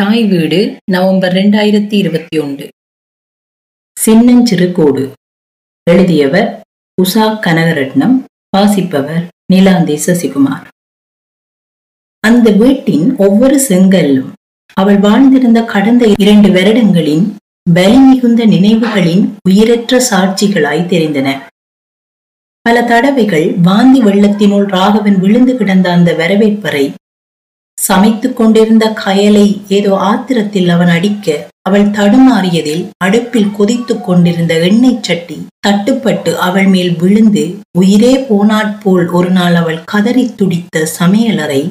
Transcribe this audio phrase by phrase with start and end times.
[0.00, 2.68] தாய் வீடு நவம்பர் ரெண்டாயிரத்தி இருபத்தி ஒன்று.
[3.98, 5.12] சின்னஞ்சிறு கோடு
[5.90, 6.60] எழுதியவர்
[7.02, 8.24] உஷா கனகரட்னம்
[8.56, 10.66] வாசிப்பவர் நிலாந்தி சசிகுமார்.
[12.20, 14.32] அந்த வீட்டின் ஒவ்வொரு செங்கல்லும்
[14.72, 17.36] அவள் வாழ்ந்திருந்த கடந்த இரண்டு வருடங்களின்
[17.74, 21.40] பலி மிகுந்த நினைவுகளின் உயிரற்ற சாட்சிகளாய் தெரிந்தன.
[22.60, 26.94] பல தடவைகள் வாந்தி வெள்ளத்தினுள் ராகவன் விழுந்து கிடந்த அந்த வரவேற்பறை
[27.88, 36.34] சமைத்துக் கொண்டிருந்த கயலை ஏதோ ஆத்திரத்தில் அவன் அடிக்க அவள் தடுமாறியதில் அடுப்பில் கொதித்துக் கொண்டிருந்த எண்ணெய் சட்டி தட்டுப்பட்டு
[36.34, 41.70] அவள் மேல் விழுந்து உயிரே போனாற்போல் ஒரு நாள் அவள் கதறி துடித்த சமையலறை.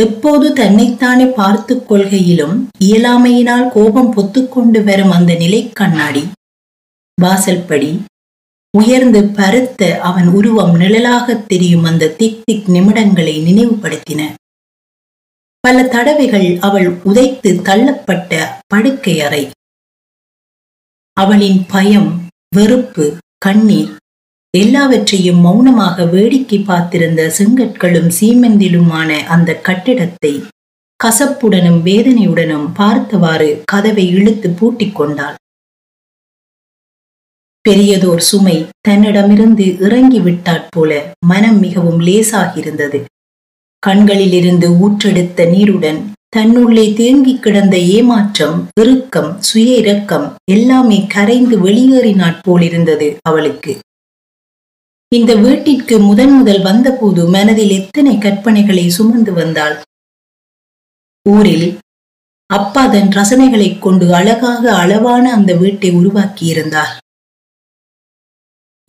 [0.00, 6.24] எப்போது தன்னைத்தானே பார்த்துக் கொள்கையிலும் இயலாமையினால் கோபம் பொத்துக்கொண்டு வரும் அந்த நிலை கண்ணாடி.
[7.22, 8.00] வாசல்படி
[8.78, 14.22] உயர்ந்து பருத்த அவன் உருவம் நிழலாக தெரியும் அந்த திக் திக் நிமிடங்களை நினைவுபடுத்தின.
[15.66, 19.50] பல தடவைகள் அவள் உதைத்து தள்ளப்பட்ட படுக்கை அறை.
[21.12, 23.94] அவளின் பயம் வெறுப்பு கண்ணீர்
[24.50, 30.42] எல்லாவற்றையும் மௌனமாக வேடிக்கை பார்த்திருந்த செங்கற்களும் சீமெந்திலுமான அந்த கட்டிடத்தை
[31.04, 35.34] கசப்புடனும் வேதனையுடனும் பார்த்தவாறு கதவை இழுத்து பூட்டிக் கொண்டாள்.
[37.68, 43.04] பெரியதோர் சுமை தன்னிடமிருந்து இறங்கி விட்டாற் போல மனம் மிகவும் லேசாகியிருந்தது.
[43.86, 53.78] கண்களிலிருந்து ஊற்றெடுத்த நீருடன் தன்னுள்ளே தேங்கி கிடந்த ஏமாற்றம் இறுக்கம் சுய இரக்கம் எல்லாமே கரைந்து வெளியேறினாற் போலிருந்தது அவளுக்கு.
[55.14, 59.82] இந்த வீட்டிற்கு முதன் முதல் வந்தபோது மனதில் எத்தனை கற்பனைகளை சுமந்து வந்தாள்?
[61.30, 61.78] ஊரில்
[62.46, 66.96] அப்பா தன் ரசனைகளைக் கொண்டு அழகாக அளவான அந்த வீட்டை உருவாக்கியிருந்தார்.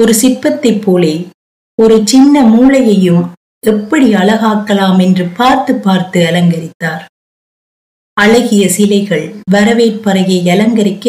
[0.01, 1.27] ஒரு சிற்பத்தைப் போலே
[1.81, 7.03] ஒரு சின்ன மூளையையும் எப்படி அழகாக்கலாம் என்று பார்த்து பார்த்து அலங்கரித்தார்.
[8.17, 11.07] அழகிய சிலைகள் வரவேற்பறையை அலங்கரிக்க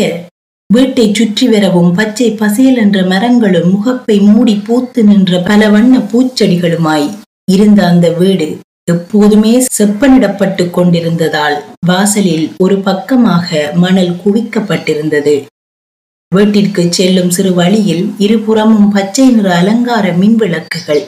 [0.71, 7.07] வீட்டை சுற்றி வரவும் பச்சை பசேல் என்ற மரங்களும் முகப்பை மூடி பூத்து நின்ற பல வண்ண பூச்செடிகளுமாய்
[7.51, 8.49] இருந்த அந்த வீடு
[8.91, 11.57] எப்போதுமே செப்பனிடப்பட்டு கொண்டிருந்ததால்
[11.87, 15.37] வாசலில் ஒரு பக்கமாக மணல் குவிக்கப்பட்டிருந்தது.
[16.33, 21.03] வீட்டிற்கு செல்லும் சிறு வழியில் இருபுறமும் பச்சை நிற அலங்கார மின் விளக்குகள்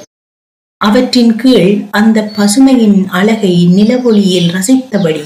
[0.80, 5.24] அவற்றின் கீழ் அந்த பசுமையின் அழகை நிலவொளியில் ரசித்தபடி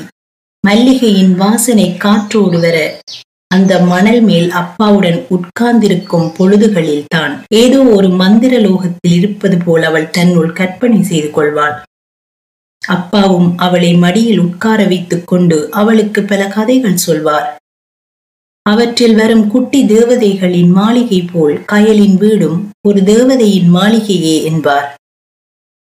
[0.65, 2.77] மல்லிகையின் வாசனை காற்றோடு வர
[3.51, 10.53] அந்த மணல் மேல் அப்பாவுடன் உட்கார்ந்திருக்கும் பொழுதுகளில் தான் ஏதோ ஒரு மந்திர லோகத்தில் இருப்பது போல் அவள் தன்னுள்
[10.53, 11.77] கற்பனை செய்து கொள்வாள்.
[12.83, 17.49] அப்பாவும் அவளை மடியில் உட்கார வைத்துக் கொண்டு அவளுக்கு பல கதைகள் சொல்வார்.
[18.67, 24.89] அவற்றில் வரும் குட்டி தேவதைகளின் மாளிகை போல் கயலின் வீடும் ஒரு தேவதையின் மாளிகையே என்பார்.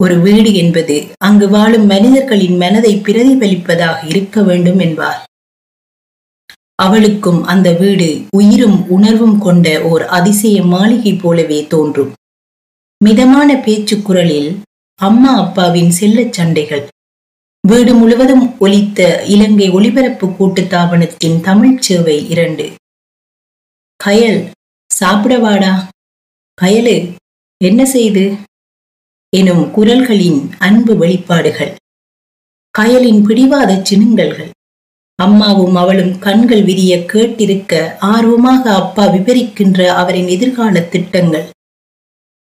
[0.03, 5.25] ஒரு வீடு என்பது அங்கு வாழும் மனிதர்களின் மனதை பிரதிபலிப்பதாக இருக்க வேண்டும் என்பார்.
[6.75, 12.13] அவளுக்கும் அந்த வீடு உயிரும் உணர்வும் கொண்ட ஓர் அதிசய மாளிகை போலவே தோன்றும்.
[13.05, 14.61] மிதமான பேச்சு குரலில்
[15.01, 16.87] அம்மா அப்பாவின் செல்லச் சண்டைகள்.
[17.69, 22.67] வீடு முழுவதும் ஒலித்த இலங்கை ஒலிபரப்பு கூட்டுத்தாபனத்தின் தமிழ்ச் சேவை இரண்டு.
[24.05, 24.51] கயல்
[25.01, 25.89] சாப்பிடவாடா
[26.63, 27.13] கயலு
[27.65, 28.25] என்ன செய்து?
[29.37, 31.73] எனும் குரல்களின் அன்பு வெளிப்பாடுகள்
[32.75, 34.51] கயலின் பிடிவாத சினுங்கல்கள்
[35.19, 41.47] அம்மாவும் அவளும் கண்கள் விரிய கேட்டிருக்க ஆர்வமாக அப்பா விவரிக்கின்ற அவரின் எதிர்கால திட்டங்கள்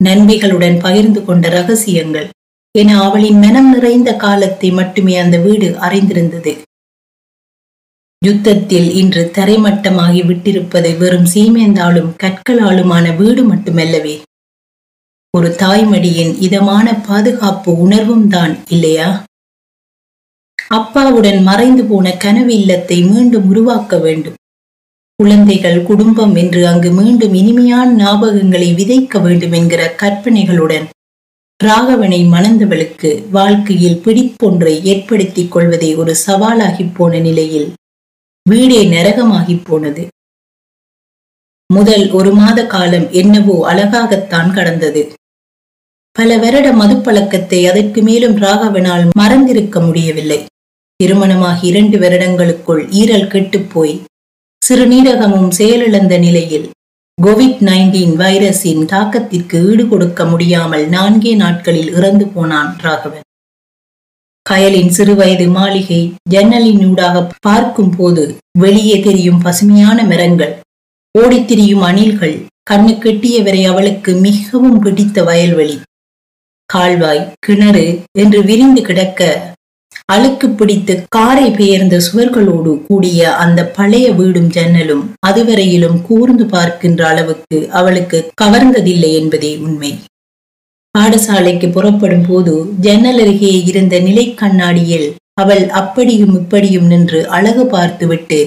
[0.05, 2.29] நன்மைகளுடன் பகிர்ந்து கொண்ட ரகசியங்கள்
[2.75, 6.53] என அவளின் மனம் நிறைந்த காலத்தை மட்டுமே அந்த வீடு அறிந்திருந்தது.
[8.23, 14.17] யுத்தத்தில் இன்று தரைமட்டமாகி விட்டிருப்பது வெறும் சீமேந்தாலும் கற்களாலுமான வீடு மட்டுமல்லவே
[15.35, 19.25] ஒரு தாய்மடியின் இதமான பாதுகாப்பு உணர்வும் தான் இல்லையா?
[20.71, 24.35] அப்பாவுடன் மறைந்து போன கனவு இல்லத்தை மீண்டும் உருவாக்க வேண்டும்.
[25.19, 30.89] குழந்தைகள் குடும்பம் என்று அங்கு மீண்டும் இனிமையான ஞாபகங்களை விதைக்க வேண்டும் என்கிற கற்பனைகளுடன்
[31.65, 37.69] ராகவனை மணந்தவளுக்கு வாழ்க்கையில் பிடிப்பொன்றை ஏற்படுத்திக் கொள்வதே ஒரு சவாலாகி போன நிலையில்
[38.47, 40.05] வீடே நரகமாகி போனது.
[41.71, 45.03] முதல் ஒரு மாத காலம் என்னவோ அழகாகத்தான் கடந்தது.
[46.21, 50.39] பல வருட மதுப்பழக்கத்தை அதற்கு மேலும் ராகவனால் மறந்திருக்க முடியவில்லை.
[51.01, 53.95] திருமணமாகி இரண்டு வருடங்களுக்குள் ஈரல் கெட்டுப்போய்
[54.63, 56.67] சிறுநீரகமும் செயலிழந்த நிலையில்
[57.19, 63.27] கோவிட் நைன்டீன் வைரஸின் தாக்கத்திற்கு ஈடு கொடுக்க முடியாமல் நான்கே நாட்களில் இறந்து போனான் ராகவன்.
[64.47, 66.03] கயலின் சிறுவயது மாளிகை
[66.35, 68.25] ஜன்னலினூடாக பார்க்கும் போது
[68.65, 70.55] வெளியே தெரியும் பசுமையான மரங்கள்
[71.15, 72.37] ஓடித்திரியும் அணில்கள்
[72.71, 75.79] கண்ணு கெட்டியவரை அவளுக்கு மிகவும் பிடித்த வயல்வெளி.
[76.73, 77.87] கால்வாய் கிணறு
[78.19, 79.31] என்று விரிந்து கிடக்க
[80.15, 88.19] அழுக்கு பிடித்து காரை பெயர்ந்த சுவர்களோடு கூடிய அந்த பழைய வீடும் ஜன்னலும் அதுவரையிலும் கூர்ந்து பார்க்கின்ற அளவுக்கு அவளுக்கு
[88.43, 89.93] கவர்ந்ததில்லை என்பதே உண்மை.
[90.95, 95.09] பாடசாலைக்கு புறப்படும் போது ஜன்னல் அருகே இருந்த நிலை கண்ணாடியில்
[95.41, 98.41] அவள் அப்படியும் இப்படியும் நின்று அழகு பார்த்துவிட்டு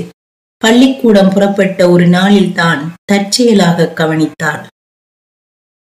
[0.61, 2.81] பள்ளிக்கூடம் புறப்பட்ட ஒரு நாளில்தான்
[3.11, 4.63] தற்செயலாக கவனித்தாள்.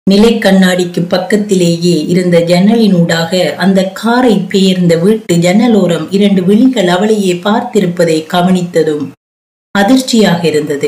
[0.07, 9.05] நிலை கண்ணாடிக்கு பக்கத்திலேயே இருந்த ஜன்னலினூடாக அந்த காரை பெயர்ந்த வீட்டு ஜன்னலோரம் இரண்டு விழிகள் அவளையே பார்த்திருப்பதை கவனித்ததும்
[9.75, 10.87] அதிர்ச்சியாக இருந்தது.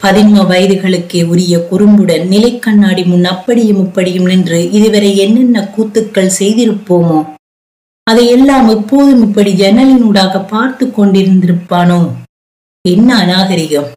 [0.00, 7.20] பதின்ம வயதுகளுக்கே உரிய குறும்புடன் நிலை கண்ணாடி முன் அப்படியும் இப்படியும் நின்று இதுவரை என்னென்ன கூத்துக்கள் செய்திருப்போமோ
[8.06, 12.00] அதையெல்லாம் எப்போதும் இப்படி ஜன்னலினூடாக பார்த்து கொண்டிருந்திருப்பானோ?
[12.84, 13.88] என்ன அநாகரிகம்!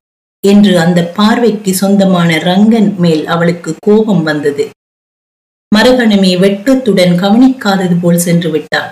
[0.44, 4.70] என்று அந்த பார்வைக்கு சொந்தமான ரங்கன் மேல் அவளுக்கு கோபம் வந்தது.
[5.76, 8.90] மறுகணமே வெட்கத்துடன் கவனிக்காதது போல் சென்று விட்டாள்.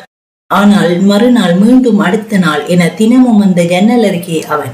[0.47, 4.73] ஆனால் மறுநாள் மீண்டும் அடுத்த நாள் என தினமும் அந்த ஜன்னல் அருகே அவன்.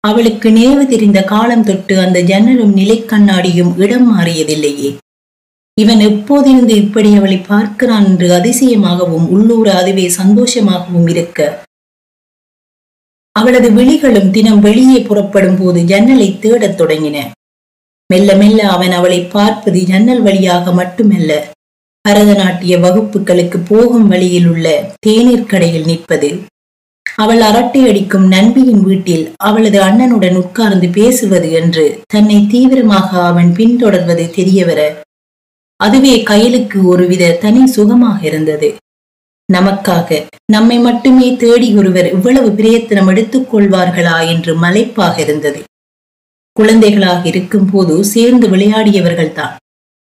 [0.00, 4.90] அவளுக்கு நினைவு தெரிந்த காலம் தொட்டு அந்த ஜன்னலும் நிலைக்கண்ணாடியும் இடம் மாறியதில்லையே.
[5.74, 11.65] இவன் எப்போதிருந்து இப்படி அவளை பார்க்கிறான் என்று அதிசயமாகவும் உள்ளூர் அதுவே சந்தோஷமாகவும் இருக்க
[13.38, 17.18] அவளது விழிகளும் தினம் வெளியே புறப்படும் போது ஜன்னலை தேடத் தொடங்கின.
[18.10, 21.30] மெல்ல மெல்ல அவன் அவளை பார்ப்பது ஜன்னல் வழியாக மட்டுமல்ல
[22.04, 24.66] பரதநாட்டிய வகுப்புகளுக்கு போகும் வழியில் உள்ள
[25.06, 26.30] தேநீர் கடையில் நிற்பது.
[27.18, 34.80] அவள் அரட்டை அடிக்கும் நண்பியின் வீட்டில் அவளது அண்ணனுடன் உட்கார்ந்து பேசுவது என்று தன்னை தீவிரமாக அவன் பின்தொடர்வது தெரியவர
[35.80, 38.68] அதுவே கயலுக்கு ஒருவித தனி சுகமாக இருந்தது.
[39.52, 40.26] நமக்காக.
[40.52, 45.62] நம்மை மட்டுமே தேடி ஒருவர் இவ்வளவு பிரயத்தனம் எடுத்துக் கொள்வார்களா என்று மலைப்பாக இருந்தது.
[46.52, 49.54] குழந்தைகளாக இருக்கும் போது சேர்ந்து விளையாடியவர்கள்தான்.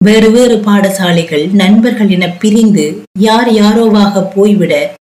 [0.06, 4.94] வேறு வேறு பாடசாலைகள் நண்பர்கள் என பிரிந்து யார் யாரோவாக போய்விட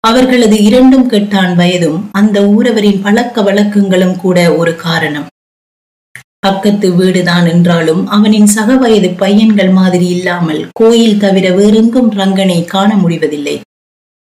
[0.00, 5.26] அவர்களது இரண்டும் கெட்டான் வயதும் அந்த ஊரவரின் பழக்க வழக்கங்களும் கூட ஒரு காரணம்.
[6.38, 13.60] பக்கத்து வீடுதான் என்றாலும் அவனின் சக வயது பையன்கள் மாதிரி இல்லாமல் கோயில் தவிர வேறெங்கும் ரங்கனை காண முடிவதில்லை.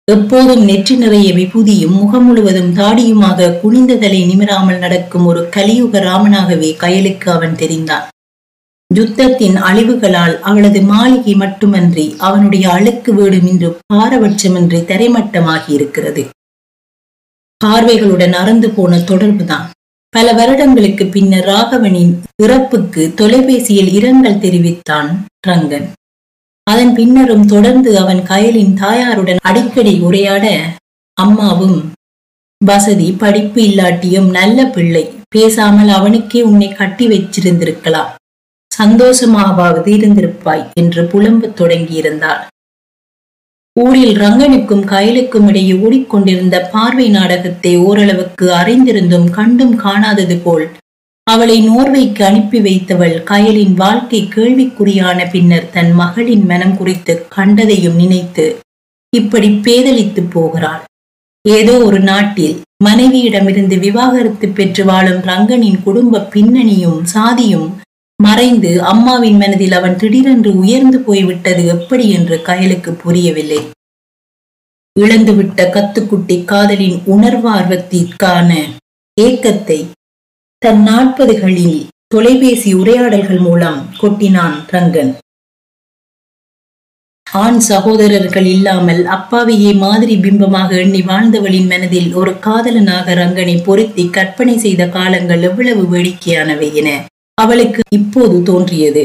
[0.08, 7.56] எப்போதும் நெற்றி நிறைய விபூதியும் முகம் முழுவதும் தாடியுமாக குனிந்ததலை நிமிராமல் நடக்கும் ஒரு கலியுக ராமனாகவே கயலுக்கு அவன்
[7.62, 8.04] தெரிந்தான்.
[8.94, 16.24] யுத்தத்தின் அழிவுகளால் அவளது மாளிகை மட்டுமன்றி அவனுடைய அழுக்கு வீடும் இன்று பாரபட்சமின்றி தரைமட்டமாகி இருக்கிறது
[17.64, 19.66] பார்வைகளுடன் அறந்து போன தொடர்புதான்.
[20.14, 22.14] பல வருடங்களுக்கு பின்னர் ராகவனின்
[22.44, 25.10] இறப்புக்கு தொலைபேசியில் இரங்கல் தெரிவித்தான்
[25.48, 25.88] ரங்கன்.
[26.70, 30.46] அதன் பின்னரும் தொடர்ந்து அவன் கயலின் தாயாருடன் அடிக்கடி உரையாட
[31.12, 31.92] அம்மாவும்
[32.64, 35.10] வசதி படிப்பு இல்லாட்டியும் நல்ல பிள்ளை.
[35.28, 38.10] பேசாமல் அவனுக்கே உன்னை கட்டி வச்சிருந்திருக்கலாம்.
[38.82, 42.42] சந்தோஷமாவது இருந்திருப்பாய் என்று புலம்பத் தொடங்கியிருந்தாள்.
[43.80, 50.66] ஊரில் ரங்கனுக்கும் கயலுக்கும் இடையே ஓடிக்கொண்டிருந்த பார்வை நாடகத்தை ஓரளவுக்கு அறிந்திருந்தும் கண்டும் காணாதது போல்
[51.26, 58.44] அவளை நோர்வைக்கு அனுப்பி வைத்தவள் கயலின் வாழ்க்கை கேள்விக்குறியான பின்னர் தன் மகளின் மனம் குறித்து கண்டதையும் நினைத்து
[59.12, 60.84] இப்படி பேதலித்து போகிறாள்.
[61.44, 67.68] ஏதோ ஒரு நாட்டில் மனைவியிடமிருந்து விவாகரத்து பெற்று வாழும் ரங்கனின் குடும்ப பின்னணியும் சாதியும்
[68.20, 73.60] மறைந்து அம்மாவின் மனதில் அவன் திடீரென்று உயர்ந்து போய்விட்டது எப்படி என்று கயலுக்கு புரியவில்லை.
[75.00, 78.50] இழந்துவிட்ட கத்துக்குட்டி காதலின் உணர்வார்வத்திற்கான
[79.20, 79.80] ஏக்கத்தை
[80.66, 81.76] தன் நாற்பதுகளில்
[82.14, 85.12] தொலைபேசி உரையாடல்கள் மூலம் கொட்டினான் ரங்கன்.
[87.26, 94.88] ஆண் சகோதரர்கள் இல்லாமல் அப்பாவையே மாதிரி பிம்பமாக எண்ணி வாழ்ந்தவளின் மனதில் ஒரு காதலனாக ரங்கனை பொருத்தி கற்பனை செய்த
[94.88, 96.88] காலங்கள் எவ்வளவு வேடிக்கையானவை என
[97.38, 99.04] அவளுக்கு இப்போது தோன்றியது.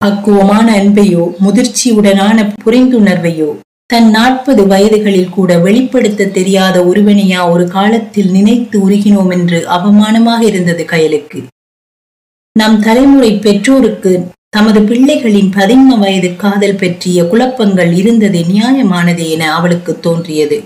[0.00, 3.50] பக்குவமான அன்பையோ முதிர்ச்சியுடனான புரிந்துணர்வையோ
[3.90, 11.40] தன் நாற்பது வயதுகளில் கூட வெளிப்படுத்த தெரியாத ஒருவனையா ஒரு காலத்தில் நினைத்து உருகினோம் என்று அவமானமாக இருந்தது கயலுக்கு.
[12.52, 14.12] நம் தலைமுறை பெற்றோருக்கு
[14.48, 20.58] தமது பிள்ளைகளின் பதின்ம வயது காதல் பற்றிய குழப்பங்கள் இருந்தது நியாயமானதே என அவளுக்கு தோன்றியது.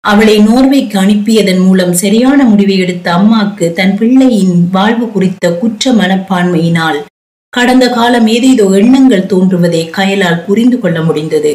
[0.00, 6.98] அவளை நோர்வைக்கு அனுப்பியதன் மூலம் சரியான முடிவை எடுத்த அம்மாக்கு தன் பிள்ளையின் வாழ்வு குறித்த குற்ற மனப்பான்மையினால்
[7.52, 11.52] கடந்த காலம் ஏதேதோ எண்ணங்கள் தோன்றுவதை கயலால் புரிந்து கொள்ள முடிந்தது.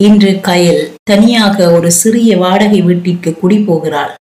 [0.00, 4.12] இன்று கயல் தனியாக ஒரு சிறிய வாடகை வீட்டிற்கு குடி போகிறாள்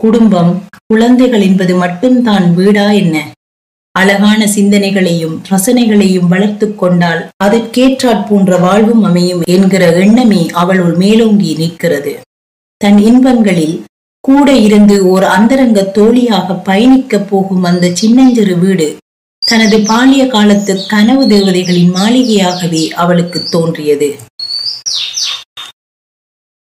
[0.00, 0.52] குடும்பம்
[0.86, 3.16] குழந்தைகள் என்பது மட்டும்தான் வீடா என்ன?
[3.94, 12.12] அழகான சிந்தனைகளையும் ரசனைகளையும் வளர்த்து கொண்டால் அதற்கேற்றாற் போன்ற வாழ்வும் அமையும் என்கிற எண்ணமே அவளுள் மேலோங்கி நிற்கிறது.
[12.80, 13.76] தன் இன்பங்களில்
[14.24, 18.88] கூட இருந்து ஓர் அந்தரங்க தோழியாக பயணிக்கப் போகும் அந்த சின்னஞ்சிறு வீடு
[19.42, 24.08] தனது பாலிய காலத்து கனவு தேவதைகளின் மாளிகையாகவே அவளுக்கு தோன்றியது.
[24.88, 25.17] you